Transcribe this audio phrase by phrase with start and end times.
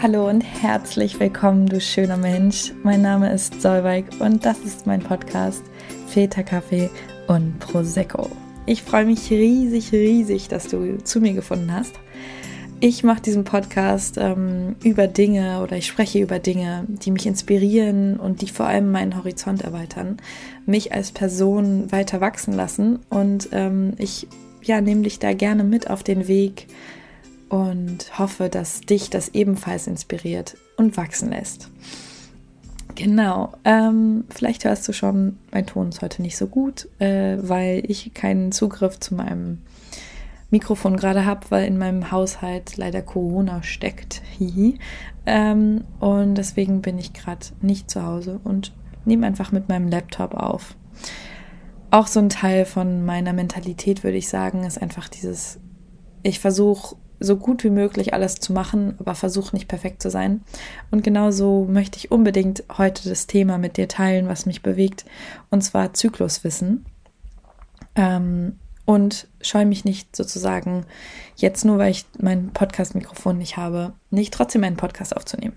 [0.00, 2.72] Hallo und herzlich willkommen, du schöner Mensch.
[2.84, 5.64] Mein Name ist Solveig und das ist mein Podcast
[6.06, 6.88] Feta Kaffee
[7.26, 8.30] und Prosecco.
[8.64, 11.98] Ich freue mich riesig, riesig, dass du zu mir gefunden hast.
[12.78, 18.20] Ich mache diesen Podcast ähm, über Dinge oder ich spreche über Dinge, die mich inspirieren
[18.20, 20.18] und die vor allem meinen Horizont erweitern,
[20.64, 24.28] mich als Person weiter wachsen lassen und ähm, ich
[24.62, 26.68] ja, nehme dich da gerne mit auf den Weg,
[27.48, 31.70] und hoffe, dass dich das ebenfalls inspiriert und wachsen lässt.
[32.94, 37.82] Genau, ähm, vielleicht hörst du schon, mein Ton ist heute nicht so gut, äh, weil
[37.86, 39.58] ich keinen Zugriff zu meinem
[40.50, 44.22] Mikrofon gerade habe, weil in meinem Haushalt leider Corona steckt.
[45.26, 50.34] ähm, und deswegen bin ich gerade nicht zu Hause und nehme einfach mit meinem Laptop
[50.34, 50.76] auf.
[51.90, 55.60] Auch so ein Teil von meiner Mentalität, würde ich sagen, ist einfach dieses,
[56.22, 60.42] ich versuche so gut wie möglich alles zu machen, aber versuch nicht perfekt zu sein.
[60.90, 65.04] Und genauso möchte ich unbedingt heute das Thema mit dir teilen, was mich bewegt,
[65.50, 66.86] und zwar Zykluswissen.
[67.94, 70.86] Ähm, und scheue mich nicht sozusagen
[71.36, 75.56] jetzt nur, weil ich mein Podcast-Mikrofon nicht habe, nicht trotzdem einen Podcast aufzunehmen.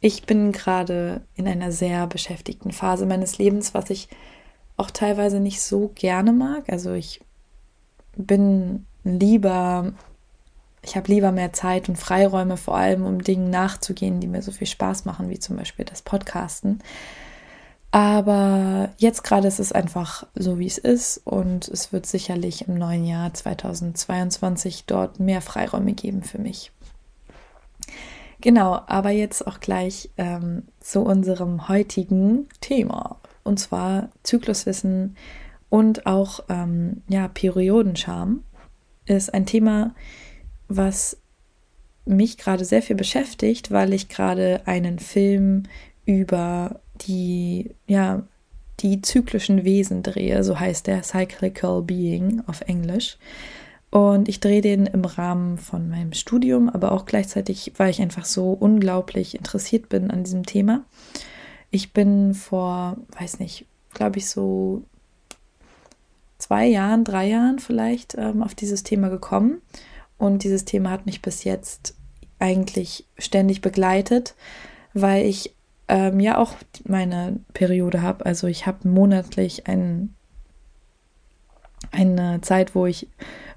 [0.00, 4.08] Ich bin gerade in einer sehr beschäftigten Phase meines Lebens, was ich
[4.76, 6.64] auch teilweise nicht so gerne mag.
[6.68, 7.20] Also ich
[8.16, 9.92] bin lieber
[10.82, 14.52] ich habe lieber mehr Zeit und Freiräume, vor allem um Dingen nachzugehen, die mir so
[14.52, 16.80] viel Spaß machen, wie zum Beispiel das Podcasten.
[17.90, 22.74] Aber jetzt gerade ist es einfach so, wie es ist und es wird sicherlich im
[22.74, 26.70] neuen Jahr 2022 dort mehr Freiräume geben für mich.
[28.40, 35.16] Genau, aber jetzt auch gleich ähm, zu unserem heutigen Thema und zwar Zykluswissen
[35.70, 38.44] und auch ähm, ja Periodenscham
[39.06, 39.94] ist ein Thema,
[40.68, 41.16] was
[42.04, 45.64] mich gerade sehr viel beschäftigt, weil ich gerade einen Film
[46.06, 48.22] über die, ja,
[48.80, 53.18] die zyklischen Wesen drehe, so heißt der Cyclical Being auf Englisch.
[53.90, 58.24] Und ich drehe den im Rahmen von meinem Studium, aber auch gleichzeitig, weil ich einfach
[58.24, 60.84] so unglaublich interessiert bin an diesem Thema.
[61.70, 64.82] Ich bin vor, weiß nicht, glaube ich, so
[66.38, 69.60] zwei Jahren, drei Jahren vielleicht ähm, auf dieses Thema gekommen
[70.18, 71.94] und dieses Thema hat mich bis jetzt
[72.38, 74.34] eigentlich ständig begleitet,
[74.94, 75.54] weil ich
[75.88, 78.26] ähm, ja auch meine Periode habe.
[78.26, 80.14] Also ich habe monatlich ein,
[81.90, 83.08] eine Zeit, wo ich,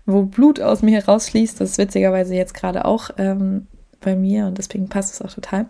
[0.05, 1.59] wo Blut aus mir herausfließt.
[1.59, 3.67] Das ist witzigerweise jetzt gerade auch ähm,
[3.99, 5.67] bei mir und deswegen passt es auch total.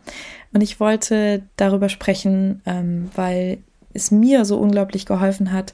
[0.53, 3.59] Und ich wollte darüber sprechen, ähm, weil
[3.93, 5.73] es mir so unglaublich geholfen hat,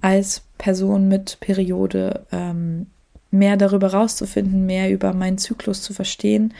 [0.00, 2.86] als Person mit Periode ähm,
[3.30, 6.54] mehr darüber rauszufinden, mehr über meinen Zyklus zu verstehen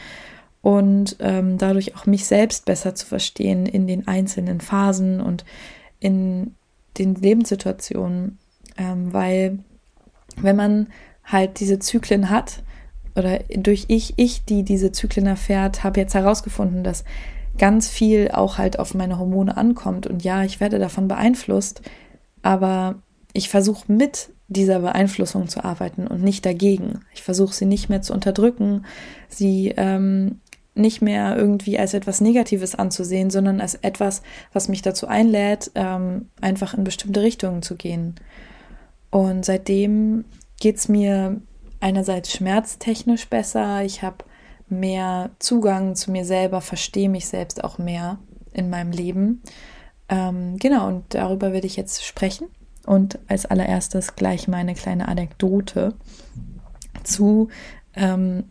[0.61, 5.45] und ähm, dadurch auch mich selbst besser zu verstehen in den einzelnen Phasen und
[5.99, 6.55] in
[6.97, 8.37] den Lebenssituationen,
[8.77, 9.59] ähm, weil
[10.37, 10.87] wenn man
[11.23, 12.63] halt diese Zyklen hat
[13.15, 17.03] oder durch ich, ich, die diese Zyklen erfährt, habe jetzt herausgefunden, dass
[17.57, 20.07] ganz viel auch halt auf meine Hormone ankommt.
[20.07, 21.81] Und ja, ich werde davon beeinflusst,
[22.41, 22.95] aber
[23.33, 27.01] ich versuche mit dieser Beeinflussung zu arbeiten und nicht dagegen.
[27.13, 28.85] Ich versuche sie nicht mehr zu unterdrücken,
[29.27, 30.39] sie ähm,
[30.73, 34.23] nicht mehr irgendwie als etwas Negatives anzusehen, sondern als etwas,
[34.53, 38.15] was mich dazu einlädt, ähm, einfach in bestimmte Richtungen zu gehen.
[39.11, 40.25] Und seitdem
[40.59, 41.41] geht es mir
[41.79, 44.25] einerseits schmerztechnisch besser, ich habe
[44.67, 48.19] mehr Zugang zu mir selber, verstehe mich selbst auch mehr
[48.53, 49.41] in meinem Leben.
[50.09, 52.47] Ähm, genau, und darüber werde ich jetzt sprechen.
[52.89, 55.93] Und als allererstes gleich meine kleine Anekdote
[57.03, 57.49] zu
[57.93, 58.45] ähm,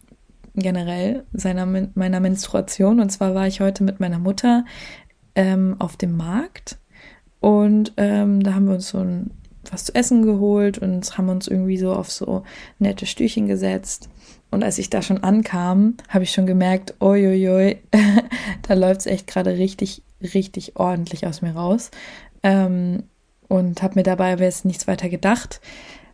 [0.54, 3.00] generell seiner, meiner Menstruation.
[3.00, 4.64] Und zwar war ich heute mit meiner Mutter
[5.34, 6.78] ähm, auf dem Markt
[7.40, 9.32] und ähm, da haben wir uns so ein,
[9.68, 12.44] was zu essen geholt und haben uns irgendwie so auf so
[12.78, 14.08] nette Stühlchen gesetzt.
[14.52, 17.78] Und als ich da schon ankam, habe ich schon gemerkt, uiuiui,
[18.68, 21.90] da läuft es echt gerade richtig, richtig ordentlich aus mir raus.
[22.44, 23.02] Ähm,
[23.48, 25.60] und habe mir dabei aber jetzt nichts weiter gedacht.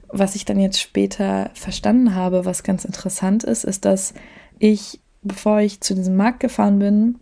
[0.09, 4.15] Was ich dann jetzt später verstanden habe, was ganz interessant ist, ist, dass
[4.59, 7.19] ich, bevor ich zu diesem Markt gefahren bin,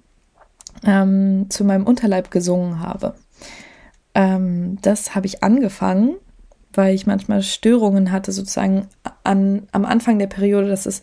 [0.85, 3.15] ähm, zu meinem Unterleib gesungen habe.
[4.15, 6.17] Ähm, das habe ich angefangen,
[6.75, 8.89] weil ich manchmal Störungen hatte, sozusagen
[9.25, 11.03] an, am Anfang der Periode, dass es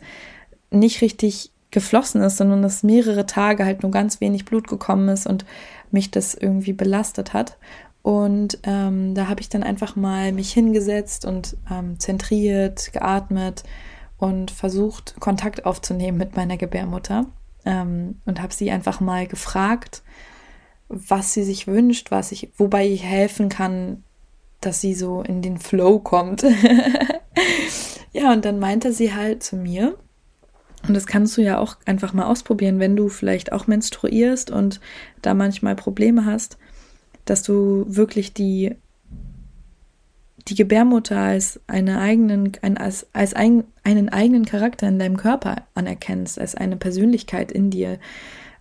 [0.72, 5.28] nicht richtig geflossen ist, sondern dass mehrere Tage halt nur ganz wenig Blut gekommen ist
[5.28, 5.46] und
[5.92, 7.58] mich das irgendwie belastet hat.
[8.02, 13.64] Und ähm, da habe ich dann einfach mal mich hingesetzt und ähm, zentriert, geatmet
[14.18, 17.26] und versucht, Kontakt aufzunehmen mit meiner Gebärmutter.
[17.66, 20.02] ähm, und habe sie einfach mal gefragt,
[20.88, 24.04] was sie sich wünscht, was ich, wobei ich helfen kann,
[24.62, 26.44] dass sie so in den Flow kommt.
[28.14, 29.98] ja, und dann meinte sie halt zu mir,
[30.88, 34.80] und das kannst du ja auch einfach mal ausprobieren, wenn du vielleicht auch menstruierst und
[35.22, 36.58] da manchmal Probleme hast,
[37.30, 38.76] dass du wirklich die,
[40.48, 45.68] die Gebärmutter als, eine eigenen, ein, als, als ein, einen eigenen Charakter in deinem Körper
[45.76, 48.00] anerkennst, als eine Persönlichkeit in dir.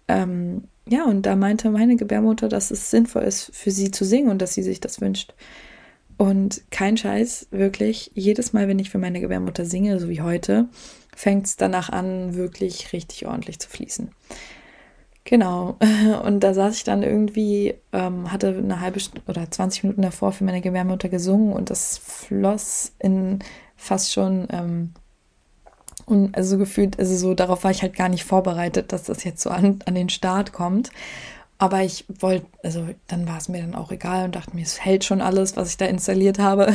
[0.07, 4.31] Ähm, ja, und da meinte meine Gebärmutter, dass es sinnvoll ist, für sie zu singen
[4.31, 5.35] und dass sie sich das wünscht.
[6.17, 10.69] Und kein Scheiß, wirklich, jedes Mal, wenn ich für meine Gebärmutter singe, so wie heute,
[11.15, 14.11] fängt es danach an, wirklich richtig ordentlich zu fließen.
[15.29, 15.77] Genau.
[16.25, 20.33] Und da saß ich dann irgendwie, ähm, hatte eine halbe Stunde oder 20 Minuten davor
[20.33, 23.41] für meine Gebärmutter gesungen und das floss in
[23.77, 24.95] fast schon, ähm,
[26.07, 29.43] und also gefühlt, also so, darauf war ich halt gar nicht vorbereitet, dass das jetzt
[29.43, 30.91] so an, an den Start kommt.
[31.59, 34.81] Aber ich wollte, also dann war es mir dann auch egal und dachte mir, es
[34.83, 36.73] hält schon alles, was ich da installiert habe.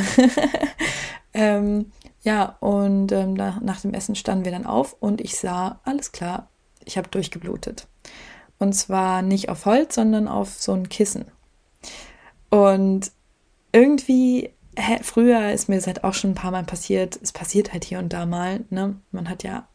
[1.34, 1.86] ähm,
[2.22, 6.12] ja, und ähm, nach, nach dem Essen standen wir dann auf und ich sah, alles
[6.12, 6.48] klar,
[6.84, 7.88] ich habe durchgeblutet.
[8.64, 11.26] Und zwar nicht auf Holz, sondern auf so ein Kissen.
[12.48, 13.12] Und
[13.72, 17.74] irgendwie, hä, früher ist mir das halt auch schon ein paar Mal passiert, es passiert
[17.74, 18.96] halt hier und da mal, ne?
[19.10, 19.68] Man hat ja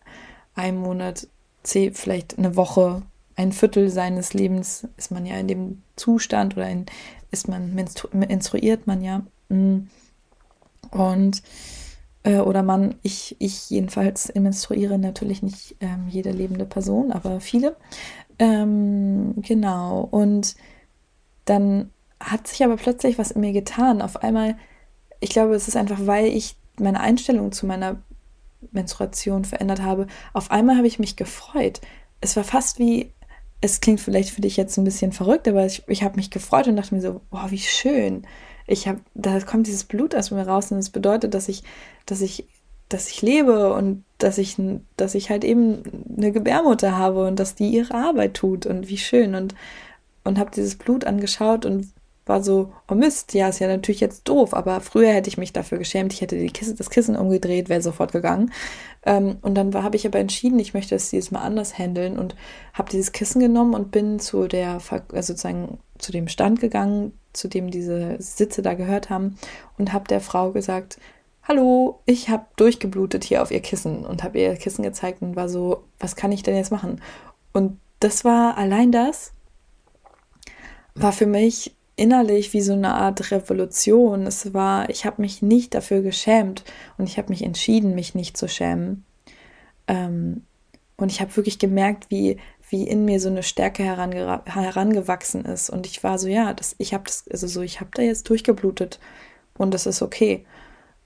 [0.55, 1.27] einen Monat,
[1.63, 3.03] vielleicht eine Woche,
[3.35, 6.87] ein Viertel seines Lebens ist man ja in dem Zustand oder in,
[7.29, 9.21] ist man menstruiert man ja.
[9.49, 9.87] Mm.
[10.89, 11.43] Und
[12.23, 17.75] äh, oder man, ich, ich jedenfalls menstruiere natürlich nicht ähm, jede lebende Person, aber viele.
[18.39, 20.07] Ähm, genau.
[20.09, 20.55] Und
[21.45, 24.01] dann hat sich aber plötzlich was in mir getan.
[24.01, 24.57] Auf einmal,
[25.19, 28.01] ich glaube, es ist einfach, weil ich meine Einstellung zu meiner
[28.71, 30.07] Menstruation verändert habe.
[30.33, 31.81] Auf einmal habe ich mich gefreut.
[32.21, 33.13] Es war fast wie,
[33.61, 36.67] es klingt vielleicht für dich jetzt ein bisschen verrückt, aber ich, ich habe mich gefreut
[36.67, 38.25] und dachte mir so, boah, wie schön
[38.67, 41.63] ich habe, da kommt dieses Blut aus mir raus und das bedeutet, dass ich,
[42.05, 42.47] dass ich,
[42.89, 44.57] dass ich lebe und dass ich,
[44.97, 45.83] dass ich halt eben
[46.17, 49.55] eine Gebärmutter habe und dass die ihre Arbeit tut und wie schön und
[50.23, 51.87] und habe dieses Blut angeschaut und
[52.25, 55.51] war so, oh Mist, ja, ist ja natürlich jetzt doof, aber früher hätte ich mich
[55.51, 58.51] dafür geschämt, ich hätte die Kisse, das Kissen umgedreht, wäre sofort gegangen.
[59.03, 62.35] Ähm, und dann habe ich aber entschieden, ich möchte es dieses Mal anders handeln und
[62.73, 67.47] habe dieses Kissen genommen und bin zu der, also sozusagen zu dem Stand gegangen, zu
[67.47, 69.37] dem diese Sitze da gehört haben
[69.79, 70.99] und habe der Frau gesagt,
[71.43, 75.49] hallo, ich habe durchgeblutet hier auf ihr Kissen und habe ihr Kissen gezeigt und war
[75.49, 77.01] so, was kann ich denn jetzt machen?
[77.53, 79.33] Und das war allein das,
[80.95, 84.25] war für mich innerlich wie so eine Art Revolution.
[84.25, 86.63] Es war, ich habe mich nicht dafür geschämt
[86.97, 89.03] und ich habe mich entschieden, mich nicht zu schämen.
[89.87, 90.43] Ähm,
[90.95, 92.37] und ich habe wirklich gemerkt, wie,
[92.69, 95.69] wie in mir so eine Stärke herange herangewachsen ist.
[95.69, 98.29] Und ich war so, ja, das, ich habe das, also so, ich habe da jetzt
[98.29, 98.99] durchgeblutet
[99.57, 100.45] und das ist okay.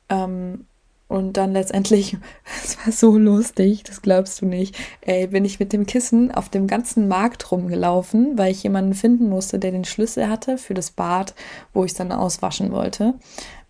[0.09, 0.65] Ähm,
[1.07, 2.17] und dann letztendlich,
[2.63, 6.49] es war so lustig, das glaubst du nicht, ey, bin ich mit dem Kissen auf
[6.49, 10.91] dem ganzen Markt rumgelaufen, weil ich jemanden finden musste, der den Schlüssel hatte für das
[10.91, 11.35] Bad,
[11.73, 13.13] wo ich es dann auswaschen wollte.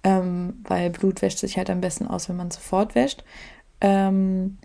[0.06, 3.24] Ähm, weil Blut wäscht sich halt am besten aus, wenn man sofort wäscht.
[3.82, 4.58] Ähm,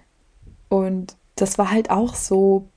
[0.68, 2.68] und das war halt auch so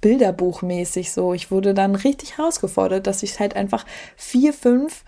[0.00, 1.34] bilderbuchmäßig so.
[1.34, 3.84] Ich wurde dann richtig herausgefordert, dass ich halt einfach
[4.16, 5.04] vier, fünf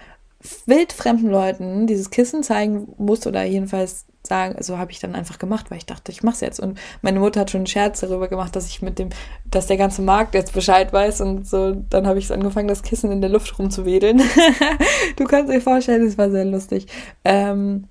[0.67, 5.71] wildfremden Leuten dieses Kissen zeigen muss oder jedenfalls sagen, so habe ich dann einfach gemacht,
[5.71, 6.61] weil ich dachte, ich mache es jetzt.
[6.61, 9.11] Und meine Mutter hat schon einen Scherz darüber gemacht, dass ich mit dem,
[9.51, 11.75] dass der ganze Markt jetzt Bescheid weiß und so.
[11.89, 14.23] Dann habe ich angefangen, das Kissen in der Luft rumzuwedeln.
[15.17, 16.87] du kannst dir vorstellen, es war sehr lustig.
[17.25, 17.85] Ähm,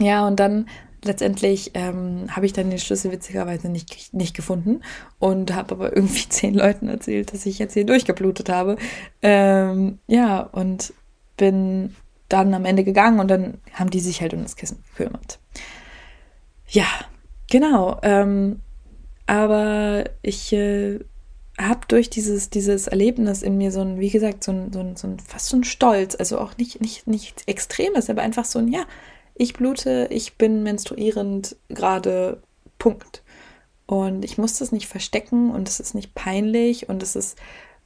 [0.00, 0.66] ja, und dann
[1.04, 4.82] letztendlich ähm, habe ich dann den Schlüssel witzigerweise nicht, nicht gefunden
[5.18, 8.76] und habe aber irgendwie zehn Leuten erzählt, dass ich jetzt hier durchgeblutet habe.
[9.22, 10.92] Ähm, ja, und
[11.38, 11.96] bin
[12.28, 15.38] dann am Ende gegangen und dann haben die sich halt um das Kissen gekümmert.
[16.68, 16.86] Ja,
[17.50, 17.98] genau.
[18.02, 18.60] Ähm,
[19.26, 21.00] aber ich äh,
[21.58, 24.96] habe durch dieses, dieses Erlebnis in mir so ein, wie gesagt, so ein, so ein,
[24.96, 28.58] so ein fast so ein Stolz, also auch nicht, nicht, nicht Extremes, aber einfach so
[28.58, 28.84] ein, ja,
[29.34, 32.42] ich blute, ich bin menstruierend gerade,
[32.78, 33.22] Punkt.
[33.86, 37.38] Und ich muss das nicht verstecken und es ist nicht peinlich und es ist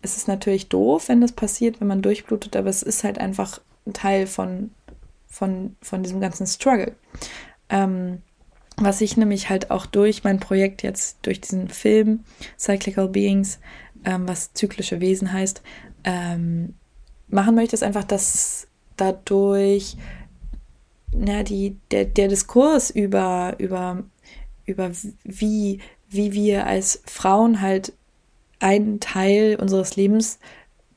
[0.03, 3.61] es ist natürlich doof, wenn das passiert, wenn man durchblutet, aber es ist halt einfach
[3.87, 4.71] ein Teil von,
[5.29, 6.95] von, von diesem ganzen Struggle.
[7.69, 8.21] Ähm,
[8.77, 12.25] was ich nämlich halt auch durch mein Projekt jetzt, durch diesen Film
[12.59, 13.61] Cyclical Beings,
[14.05, 15.63] ähm, was zyklische Wesen heißt,
[16.05, 16.75] ähm,
[17.29, 18.67] machen möchte, ist einfach, dass
[18.97, 19.97] dadurch
[21.13, 24.03] na, die, der, der Diskurs über, über,
[24.65, 24.91] über
[25.25, 27.93] wie, wie wir als Frauen halt
[28.63, 30.39] einen Teil unseres Lebens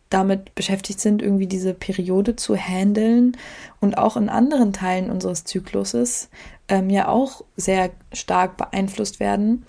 [0.10, 3.36] damit beschäftigt sind, irgendwie diese Periode zu handeln
[3.81, 6.29] und auch in anderen Teilen unseres Zykluses
[6.67, 9.65] ähm, ja auch sehr stark beeinflusst werden.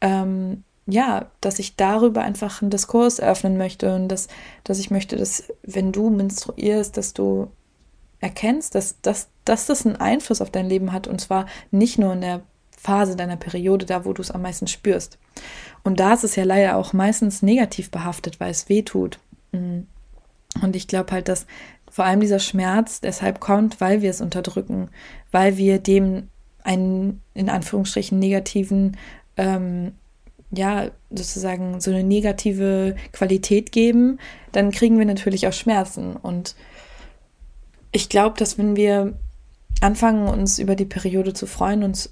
[0.00, 4.28] Ähm, ja, dass ich darüber einfach einen Diskurs eröffnen möchte und dass,
[4.64, 7.48] dass ich möchte, dass wenn du menstruierst, dass du
[8.20, 12.12] erkennst, dass, dass, dass das einen Einfluss auf dein Leben hat und zwar nicht nur
[12.14, 12.42] in der
[12.78, 15.18] Phase deiner Periode, da wo du es am meisten spürst.
[15.82, 19.18] Und da ist es ja leider auch meistens negativ behaftet, weil es weh tut.
[19.52, 19.86] Mhm.
[20.62, 21.46] Und ich glaube halt, dass
[21.90, 24.90] vor allem dieser Schmerz deshalb kommt, weil wir es unterdrücken,
[25.30, 26.28] weil wir dem
[26.62, 28.96] einen in Anführungsstrichen negativen,
[29.36, 29.92] ähm,
[30.50, 34.18] ja, sozusagen so eine negative Qualität geben,
[34.52, 36.16] dann kriegen wir natürlich auch Schmerzen.
[36.16, 36.54] Und
[37.92, 39.14] ich glaube, dass wenn wir
[39.80, 42.10] anfangen, uns über die Periode zu freuen, uns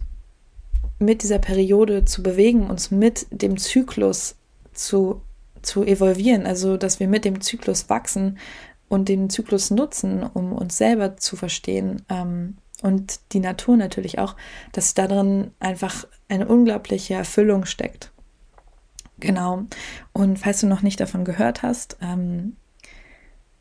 [0.99, 4.37] mit dieser Periode zu bewegen, uns mit dem Zyklus
[4.73, 5.21] zu,
[5.63, 8.39] zu evolvieren, also dass wir mit dem Zyklus wachsen
[8.89, 14.37] und den Zyklus nutzen, um uns selber zu verstehen ähm, und die Natur natürlich auch,
[14.73, 18.13] dass darin einfach eine unglaubliche Erfüllung steckt.
[19.19, 19.65] Genau.
[20.13, 22.57] Und falls du noch nicht davon gehört hast, ähm,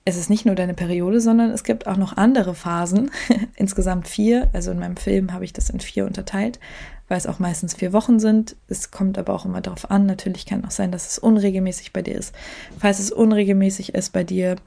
[0.07, 3.09] es ist nicht nur deine Periode, sondern es gibt auch noch andere Phasen,
[3.55, 4.49] insgesamt vier.
[4.53, 6.59] Also in meinem Film habe ich das in vier unterteilt,
[7.07, 8.55] weil es auch meistens vier Wochen sind.
[8.67, 10.05] Es kommt aber auch immer darauf an.
[10.05, 12.35] Natürlich kann auch sein, dass es unregelmäßig bei dir ist.
[12.77, 14.57] Falls es unregelmäßig ist bei dir,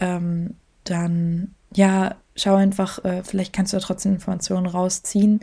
[0.00, 5.40] ähm, dann ja, schau einfach, äh, vielleicht kannst du ja trotzdem Informationen rausziehen.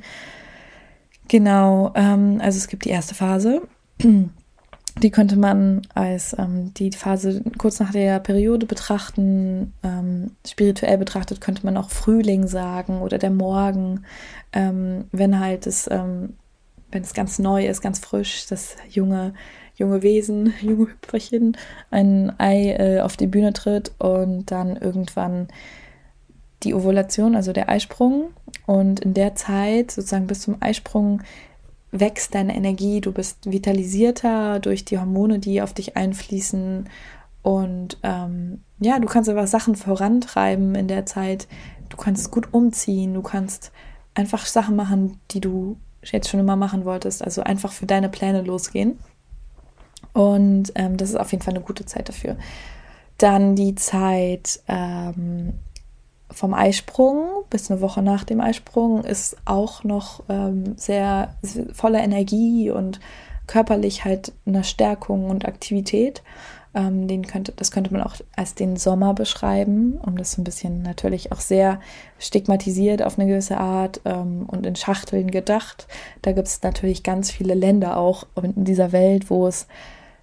[1.27, 3.63] Genau, ähm, also es gibt die erste Phase.
[4.99, 9.73] Die könnte man als ähm, die Phase kurz nach der Periode betrachten.
[9.83, 14.03] Ähm, spirituell betrachtet könnte man auch Frühling sagen oder der Morgen,
[14.53, 16.33] ähm, wenn halt es, ähm,
[16.91, 19.33] wenn es ganz neu ist, ganz frisch, das junge,
[19.75, 21.57] junge Wesen, junge Hüpferchen
[21.89, 25.47] ein Ei äh, auf die Bühne tritt und dann irgendwann
[26.63, 28.31] die Ovulation, also der Eisprung.
[28.67, 31.21] Und in der Zeit, sozusagen bis zum Eisprung,
[31.91, 36.89] wächst deine Energie, du bist vitalisierter durch die Hormone, die auf dich einfließen.
[37.43, 41.47] Und ähm, ja, du kannst einfach Sachen vorantreiben in der Zeit.
[41.89, 43.71] Du kannst gut umziehen, du kannst
[44.13, 47.23] einfach Sachen machen, die du jetzt schon immer machen wolltest.
[47.23, 48.97] Also einfach für deine Pläne losgehen.
[50.13, 52.37] Und ähm, das ist auf jeden Fall eine gute Zeit dafür.
[53.17, 55.53] Dann die Zeit ähm,
[56.31, 61.35] vom Eisprung bis eine Woche nach dem Eisprung ist auch noch ähm, sehr
[61.73, 62.99] voller Energie und
[63.47, 66.23] körperlich halt eine Stärkung und Aktivität.
[66.73, 70.45] Ähm, den könnte, das könnte man auch als den Sommer beschreiben, um das so ein
[70.45, 71.81] bisschen natürlich auch sehr
[72.17, 75.87] stigmatisiert auf eine gewisse Art ähm, und in Schachteln gedacht.
[76.21, 79.67] Da gibt es natürlich ganz viele Länder auch in dieser Welt, wo es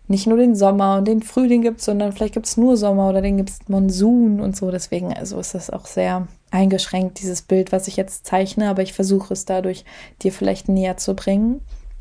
[0.08, 3.20] nicht nur den Sommer und den Frühling gibt, sondern vielleicht gibt es nur Sommer oder
[3.20, 4.70] den gibt es Monsun und so.
[4.70, 8.94] Deswegen, also ist das auch sehr eingeschränkt, dieses Bild, was ich jetzt zeichne, aber ich
[8.94, 9.84] versuche es dadurch
[10.22, 11.60] dir vielleicht näher zu bringen.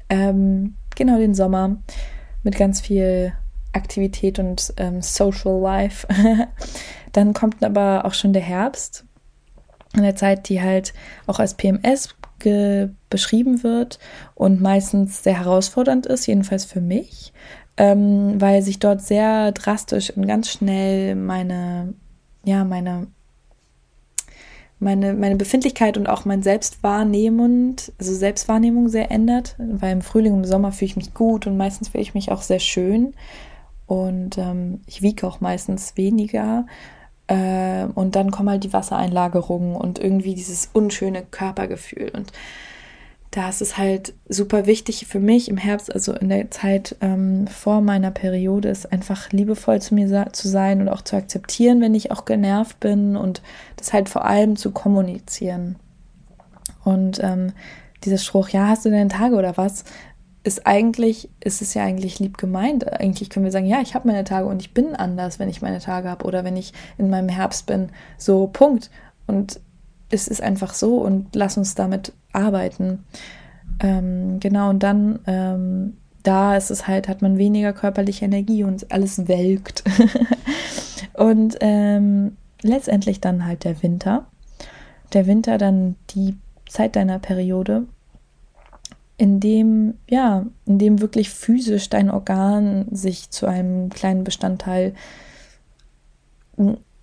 [0.10, 1.78] Ähm, genau, den Sommer
[2.44, 3.34] mit ganz viel
[3.74, 6.08] Aktivität und ähm, Social Life.
[7.12, 9.04] Dann kommt aber auch schon der Herbst,
[9.96, 10.94] in der Zeit, die halt
[11.26, 12.16] auch als PMS
[13.10, 14.00] beschrieben wird
[14.36, 17.34] und meistens sehr herausfordernd ist, jedenfalls für mich,
[17.78, 21.94] ähm, weil sich dort sehr drastisch und ganz schnell meine,
[22.44, 23.08] ja, meine,
[24.80, 30.40] meine, meine Befindlichkeit und auch mein Selbstwahrnehmung, also Selbstwahrnehmung sehr ändert, weil im Frühling und
[30.40, 33.14] im Sommer fühle ich mich gut und meistens fühle ich mich auch sehr schön.
[33.86, 36.66] Und ähm, ich wiege auch meistens weniger.
[37.28, 42.12] Äh, und dann kommen halt die Wassereinlagerungen und irgendwie dieses unschöne Körpergefühl.
[42.14, 42.32] Und
[43.38, 47.46] da ist es halt super wichtig für mich im Herbst, also in der Zeit ähm,
[47.46, 51.94] vor meiner Periode, ist einfach liebevoll zu mir zu sein und auch zu akzeptieren, wenn
[51.94, 53.44] ich auch genervt bin und
[53.76, 55.76] das halt vor allem zu kommunizieren.
[56.84, 57.54] Und ähm,
[58.04, 59.84] dieser Spruch, ja, hast du deine Tage oder was,
[60.44, 62.92] ist eigentlich, ist es ja eigentlich lieb gemeint.
[62.92, 65.62] Eigentlich können wir sagen, ja, ich habe meine Tage und ich bin anders, wenn ich
[65.62, 67.90] meine Tage habe oder wenn ich in meinem Herbst bin.
[68.18, 68.90] So, Punkt.
[69.28, 69.60] Und
[70.10, 73.04] es ist einfach so und lass uns damit arbeiten.
[73.80, 78.92] Ähm, genau, und dann, ähm, da ist es halt, hat man weniger körperliche Energie und
[78.92, 79.84] alles welkt.
[81.14, 84.28] und ähm, letztendlich dann halt der Winter.
[85.14, 86.38] Der Winter dann die
[86.68, 87.86] Zeit deiner Periode,
[89.18, 94.94] in dem, ja, in dem wirklich physisch dein Organ sich zu einem kleinen Bestandteil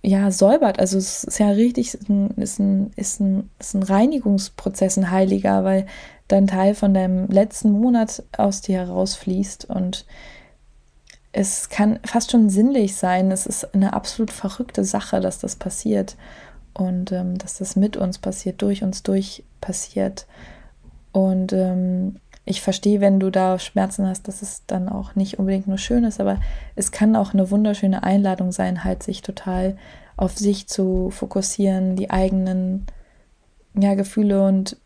[0.05, 0.79] ja, säubert.
[0.79, 5.09] Also es ist ja richtig, ist ein, ist ein, ist ein, ist ein Reinigungsprozess, ein
[5.09, 5.87] heiliger, weil
[6.27, 10.05] dein Teil von deinem letzten Monat aus dir herausfließt und
[11.31, 13.31] es kann fast schon sinnlich sein.
[13.31, 16.15] Es ist eine absolut verrückte Sache, dass das passiert
[16.73, 20.27] und ähm, dass das mit uns passiert, durch uns durch passiert.
[21.11, 25.67] Und ähm, ich verstehe, wenn du da Schmerzen hast, dass es dann auch nicht unbedingt
[25.67, 26.39] nur schön ist, aber
[26.75, 29.77] es kann auch eine wunderschöne Einladung sein, halt sich total
[30.15, 32.85] auf sich zu fokussieren, die eigenen
[33.73, 34.77] ja, Gefühle und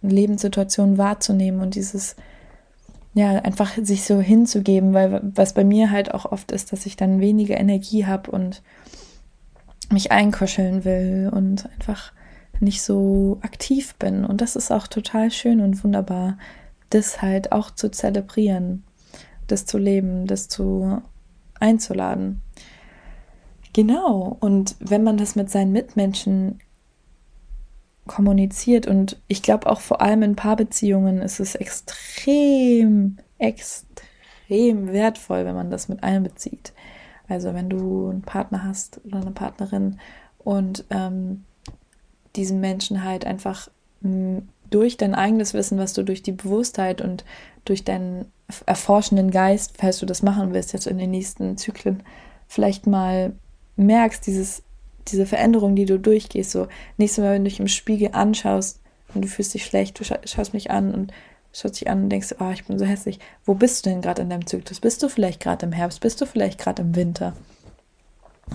[0.00, 2.16] Lebenssituationen wahrzunehmen und dieses
[3.14, 6.96] ja, einfach sich so hinzugeben, weil was bei mir halt auch oft ist, dass ich
[6.96, 8.60] dann weniger Energie habe und
[9.92, 12.12] mich einkuscheln will und einfach
[12.60, 14.24] nicht so aktiv bin.
[14.24, 16.38] Und das ist auch total schön und wunderbar,
[16.90, 18.84] das halt auch zu zelebrieren,
[19.46, 21.02] das zu leben, das zu
[21.60, 22.40] einzuladen.
[23.72, 24.36] Genau.
[24.40, 26.60] Und wenn man das mit seinen Mitmenschen
[28.06, 35.54] kommuniziert und ich glaube auch vor allem in Paarbeziehungen ist es extrem, extrem wertvoll, wenn
[35.54, 36.74] man das mit einbezieht.
[37.28, 39.98] Also wenn du einen Partner hast oder eine Partnerin
[40.38, 41.44] und ähm,
[42.36, 43.68] diesen Menschen halt einfach
[44.70, 47.24] durch dein eigenes Wissen, was du durch die Bewusstheit und
[47.64, 48.26] durch deinen
[48.66, 52.02] erforschenden Geist, falls du das machen willst, jetzt in den nächsten Zyklen,
[52.46, 53.32] vielleicht mal
[53.76, 54.62] merkst, dieses
[55.08, 58.80] diese Veränderung, die du durchgehst, so nächstes Mal, wenn du dich im Spiegel anschaust
[59.14, 61.12] und du fühlst dich schlecht, du scha schaust mich an und
[61.52, 63.20] schaust dich an und denkst, oh, ich bin so hässlich.
[63.44, 64.80] Wo bist du denn gerade in deinem Zyklus?
[64.80, 66.00] Bist du vielleicht gerade im Herbst?
[66.00, 67.34] Bist du vielleicht gerade im Winter?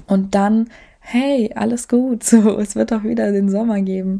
[0.07, 0.69] Und dann,
[1.11, 4.19] hey, alles gut, so, es wird auch wieder den Sommer geben.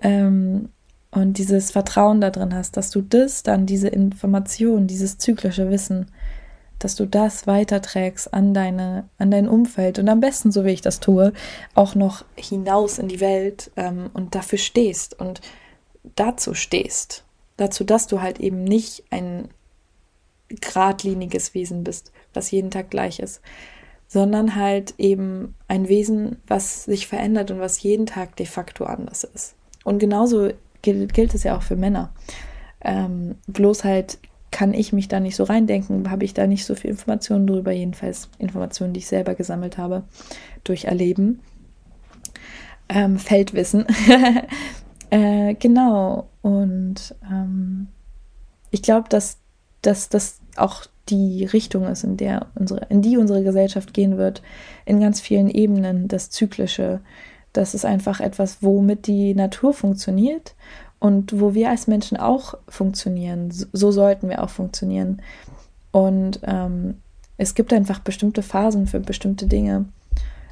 [0.00, 0.70] Ähm,
[1.10, 6.06] und dieses Vertrauen da drin hast, dass du das dann, diese Information, dieses zyklische Wissen,
[6.78, 10.80] dass du das weiterträgst an deine, an dein Umfeld und am besten, so wie ich
[10.80, 11.32] das tue,
[11.74, 15.40] auch noch hinaus in die Welt ähm, und dafür stehst und
[16.14, 17.24] dazu stehst.
[17.56, 19.48] Dazu, dass du halt eben nicht ein
[20.48, 23.42] geradliniges Wesen bist, was jeden Tag gleich ist,
[24.12, 29.22] sondern halt eben ein Wesen, was sich verändert und was jeden Tag de facto anders
[29.22, 29.54] ist.
[29.84, 30.50] Und genauso
[30.82, 32.12] gilt, gilt es ja auch für Männer.
[32.80, 34.18] Ähm, bloß halt
[34.50, 37.70] kann ich mich da nicht so reindenken, habe ich da nicht so viel Informationen drüber,
[37.70, 40.02] jedenfalls Informationen, die ich selber gesammelt habe
[40.64, 41.38] durch Erleben.
[42.88, 43.86] Ähm, Feldwissen.
[45.10, 46.28] äh, genau.
[46.42, 47.86] Und ähm,
[48.72, 49.38] ich glaube, dass,
[49.82, 54.42] dass das auch die Richtung ist, in der unsere, in die unsere Gesellschaft gehen wird,
[54.84, 57.00] in ganz vielen Ebenen, das Zyklische.
[57.52, 60.54] Das ist einfach etwas, womit die Natur funktioniert
[61.00, 63.50] und wo wir als Menschen auch funktionieren.
[63.50, 65.20] So sollten wir auch funktionieren.
[65.90, 66.98] Und ähm,
[67.36, 69.86] es gibt einfach bestimmte Phasen für bestimmte Dinge,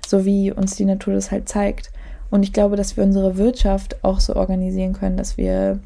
[0.07, 1.93] so wie uns die Natur das halt zeigt.
[2.31, 5.81] Und ich glaube, dass wir unsere Wirtschaft auch so organisieren können, dass wir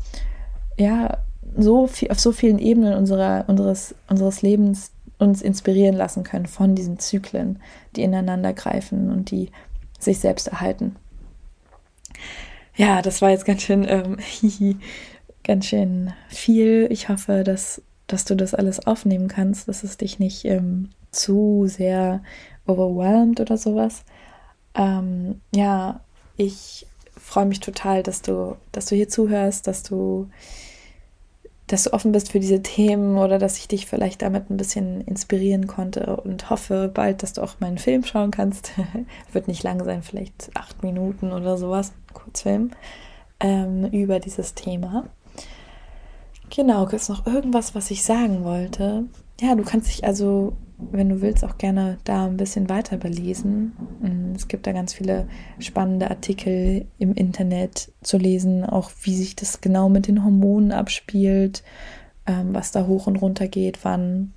[0.79, 1.19] ja
[1.57, 6.75] so viel, auf so vielen Ebenen unserer, unseres, unseres Lebens uns inspirieren lassen können von
[6.75, 7.61] diesen Zyklen,
[7.95, 9.51] die ineinander greifen und die
[9.99, 10.97] sich selbst erhalten.
[12.75, 14.19] Ja, das war jetzt ganz schön, ähm,
[15.45, 16.89] ganz schön viel.
[16.91, 21.67] Ich hoffe, dass, dass du das alles aufnehmen kannst, dass es dich nicht ähm, zu
[21.69, 22.23] sehr
[22.67, 24.05] overwhelmed oder sowas.
[24.75, 26.01] Ähm, ja,
[26.37, 26.87] ich
[27.17, 30.29] freue mich total, dass du, dass du hier zuhörst, dass du
[31.73, 35.01] dass du offen bist für diese Themen oder dass ich dich vielleicht damit ein bisschen
[35.01, 38.73] inspirieren konnte und hoffe bald, dass du auch meinen Film schauen kannst.
[39.33, 42.73] Wird nicht lang sein, vielleicht acht Minuten oder sowas, Kurzfilm,
[43.41, 45.05] ähm, über dieses Thema.
[46.51, 49.05] Genau, gibt es noch irgendwas, was ich sagen wollte?
[49.41, 50.53] Ja, du kannst dich also
[50.91, 53.73] wenn du willst, auch gerne da ein bisschen weiter belesen.
[54.01, 59.37] Mm, es gibt da ganz viele spannende Artikel im Internet zu lesen, auch wie sich
[59.37, 61.63] das genau mit den Hormonen abspielt,
[62.27, 64.33] ähm, was da hoch und runter geht, wann.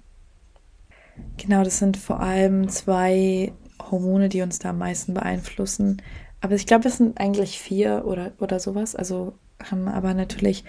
[1.38, 3.54] Genau, das sind vor allem zwei
[3.92, 6.02] Hormone, die uns da am meisten beeinflussen.
[6.42, 8.96] Aber ich glaube, es sind eigentlich vier oder, oder sowas.
[8.96, 10.64] Also haben aber natürlich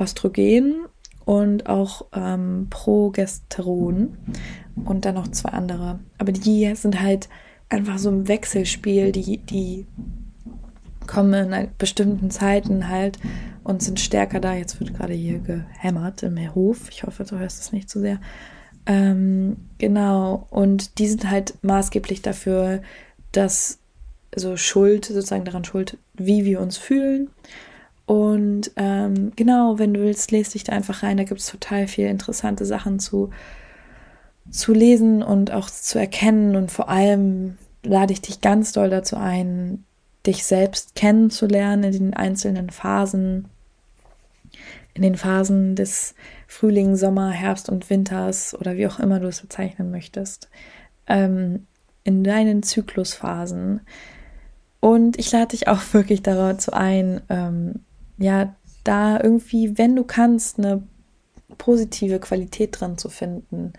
[0.00, 0.86] Östrogen
[1.28, 4.16] und auch ähm, Progesteron
[4.86, 5.98] und dann noch zwei andere.
[6.16, 7.28] Aber die sind halt
[7.68, 9.86] einfach so ein Wechselspiel, die, die
[11.06, 13.18] kommen in bestimmten Zeiten halt
[13.62, 14.54] und sind stärker da.
[14.54, 16.88] Jetzt wird gerade hier gehämmert im Hof.
[16.88, 18.20] Ich hoffe, du hörst es nicht zu so sehr.
[18.86, 20.46] Ähm, genau.
[20.48, 22.80] Und die sind halt maßgeblich dafür,
[23.32, 23.80] dass
[24.34, 27.28] so Schuld, sozusagen daran schuld, wie wir uns fühlen
[28.08, 31.18] und ähm, genau, wenn du willst, lest dich da einfach rein.
[31.18, 33.28] Da gibt es total viele interessante Sachen zu,
[34.50, 36.56] zu lesen und auch zu erkennen.
[36.56, 39.84] Und vor allem lade ich dich ganz doll dazu ein,
[40.24, 43.48] dich selbst kennenzulernen in den einzelnen Phasen.
[44.94, 46.14] in den Phasen des
[46.46, 50.48] Frühling, Sommer, Herbst und Winters oder wie auch immer du es bezeichnen möchtest,
[51.08, 51.66] ähm,
[52.04, 53.82] in deinen Zyklusphasen.
[54.80, 57.80] Und ich lade dich auch wirklich dazu ein, ähm,
[58.18, 58.54] ja,
[58.84, 60.82] da irgendwie, wenn du kannst, eine
[61.56, 63.72] positive Qualität dran zu finden.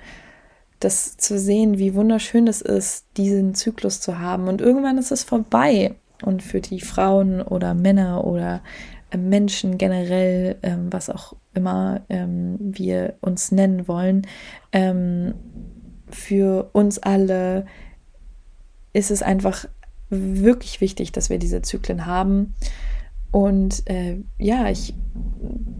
[0.80, 4.48] Das zu sehen, wie wunderschön es ist, diesen Zyklus zu haben.
[4.48, 5.96] Und irgendwann ist es vorbei.
[6.24, 8.62] Und für die Frauen oder Männer oder
[9.12, 14.28] äh, Menschen generell, ähm, was auch immer ähm, wir uns nennen wollen,
[14.72, 15.34] ähm,
[16.10, 17.66] für uns alle
[18.94, 19.66] ist es einfach
[20.10, 22.56] wirklich wichtig, dass wir diese Zyklen haben.
[23.32, 24.94] Und äh, ja, ich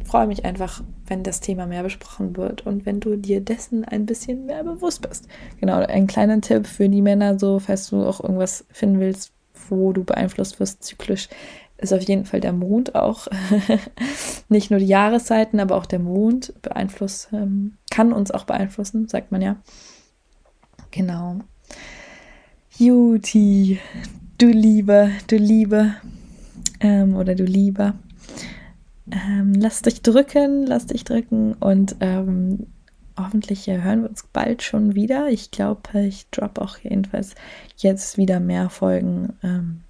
[0.06, 4.06] freue mich einfach, wenn das Thema mehr besprochen wird und wenn du dir dessen ein
[4.06, 5.28] bisschen mehr bewusst bist.
[5.60, 9.34] Genau, ein kleiner Tipp für die Männer, so falls du auch irgendwas finden willst,
[9.70, 11.30] wo du beeinflusst wirst zyklisch,
[11.78, 13.28] ist auf jeden Fall der Mond auch.
[14.50, 19.32] Nicht nur die Jahreszeiten, aber auch der Mond beeinflusst, ähm, kann uns auch beeinflussen, sagt
[19.32, 19.58] man ja.
[20.92, 21.40] Genau.
[22.78, 23.80] Juti,
[24.38, 25.96] du Liebe, du Liebe
[26.80, 27.96] ähm, oder du Lieber.
[29.12, 32.68] Ähm, lass dich drücken, lass dich drücken und ähm,
[33.18, 35.30] hoffentlich hören wir uns bald schon wieder.
[35.30, 37.36] Ich glaube, ich droppe auch jedenfalls
[37.78, 39.34] jetzt wieder mehr Folgen.
[39.44, 39.82] Ähm,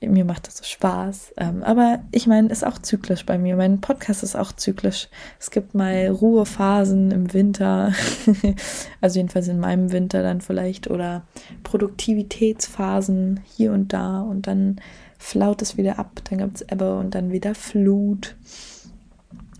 [0.00, 1.34] mir macht das so Spaß.
[1.38, 3.56] Ähm, aber ich meine, ist auch zyklisch bei mir.
[3.56, 5.08] Mein Podcast ist auch zyklisch.
[5.40, 7.92] Es gibt mal Ruhephasen im Winter,
[9.00, 11.24] also jedenfalls in meinem Winter dann vielleicht, oder
[11.64, 14.80] Produktivitätsphasen hier und da und dann
[15.18, 18.36] flaut es wieder ab, dann gibt es Ebbe und dann wieder Flut.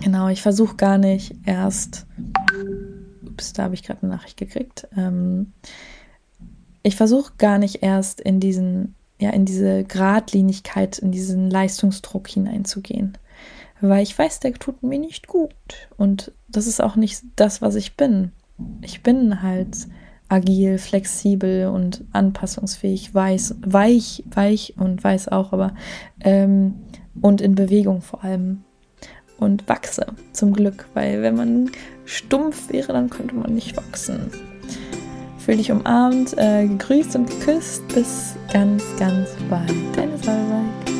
[0.02, 2.06] Genau, ich versuche gar nicht erst.
[3.26, 4.86] Ups, da habe ich gerade eine Nachricht gekriegt.
[4.96, 5.52] Ähm,
[6.82, 13.18] ich versuche gar nicht erst in diesen ja in diese Gradlinigkeit, in diesen Leistungsdruck hineinzugehen.
[13.80, 15.54] Weil ich weiß, der tut mir nicht gut.
[15.96, 18.32] Und das ist auch nicht das, was ich bin.
[18.82, 19.86] Ich bin halt
[20.28, 25.74] agil, flexibel und anpassungsfähig, weiß, weich, weich und weiß auch, aber
[26.20, 26.74] ähm,
[27.20, 28.64] und in Bewegung vor allem.
[29.38, 31.70] Und wachse zum Glück, weil wenn man
[32.04, 34.32] stumpf wäre, dann könnte man nicht wachsen.
[35.38, 37.86] Fühl dich umarmt, äh, gegrüßt und geküsst.
[37.94, 39.72] Bis ganz, ganz bald.
[39.94, 40.97] Deine Salbei.